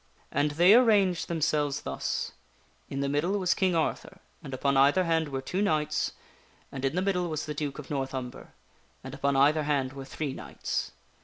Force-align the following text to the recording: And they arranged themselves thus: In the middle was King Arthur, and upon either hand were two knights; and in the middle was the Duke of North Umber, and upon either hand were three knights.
And 0.31 0.49
they 0.57 0.73
arranged 0.73 1.27
themselves 1.27 1.81
thus: 1.83 2.31
In 2.89 3.01
the 3.01 3.07
middle 3.07 3.37
was 3.37 3.53
King 3.53 3.75
Arthur, 3.75 4.17
and 4.41 4.51
upon 4.51 4.75
either 4.75 5.03
hand 5.03 5.29
were 5.29 5.41
two 5.43 5.61
knights; 5.61 6.13
and 6.71 6.83
in 6.83 6.95
the 6.95 7.03
middle 7.03 7.29
was 7.29 7.45
the 7.45 7.53
Duke 7.53 7.77
of 7.77 7.91
North 7.91 8.15
Umber, 8.15 8.51
and 9.03 9.13
upon 9.13 9.35
either 9.35 9.61
hand 9.61 9.93
were 9.93 10.03
three 10.05 10.33
knights. 10.33 10.93